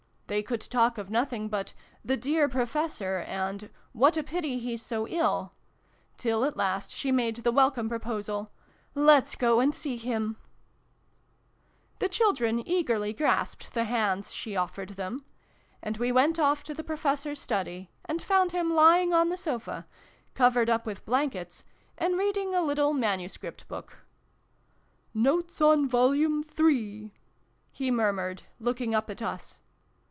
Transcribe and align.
They 0.27 0.41
could 0.43 0.61
talk 0.61 0.97
of 0.97 1.09
nothing 1.09 1.49
but" 1.49 1.73
the 2.05 2.15
dear 2.15 2.47
Professor," 2.47 3.17
and" 3.17 3.69
what 3.91 4.15
a 4.15 4.23
pity 4.23 4.59
he's 4.59 4.81
so 4.81 5.05
ill!", 5.05 5.51
till 6.17 6.45
at 6.45 6.55
last 6.55 6.89
she 6.89 7.11
made 7.11 7.35
the 7.35 7.51
welcome 7.51 7.89
proposal" 7.89 8.49
Let's 9.11 9.35
go 9.35 9.59
and 9.59 9.75
see 9.75 9.97
him!" 9.97 10.37
The 11.99 12.07
children 12.07 12.65
eagerly 12.65 13.11
grasped 13.11 13.73
the 13.73 13.83
hands 13.83 14.31
she 14.31 14.55
offered 14.55 14.91
them: 14.91 15.25
and 15.83 15.97
we 15.97 16.13
went 16.13 16.39
off 16.39 16.63
to 16.63 16.73
the 16.73 16.81
Profes 16.85 17.23
sor's 17.23 17.41
study, 17.41 17.91
and 18.05 18.21
found 18.21 18.53
him 18.53 18.73
lying 18.73 19.13
on 19.13 19.27
the 19.27 19.35
sofa, 19.35 19.85
covered 20.33 20.69
up 20.69 20.85
with 20.85 21.05
blankets, 21.05 21.65
and 21.97 22.17
reading 22.17 22.55
a 22.55 22.61
little 22.61 22.93
manuscript 22.93 23.67
book." 23.67 24.05
Notes 25.13 25.59
on 25.59 25.89
Vol. 25.89 26.41
Three!" 26.43 27.11
he 27.69 27.91
murmured, 27.91 28.43
looking 28.61 28.95
up 28.95 29.09
at 29.09 29.21
us. 29.21 29.57